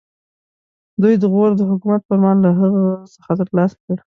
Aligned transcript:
دوی 1.01 1.13
د 1.19 1.23
غور 1.33 1.51
د 1.57 1.61
حکومت 1.69 2.01
فرمان 2.09 2.37
له 2.45 2.49
هغه 2.59 2.81
څخه 3.15 3.31
ترلاسه 3.39 3.77
کړ. 3.85 3.97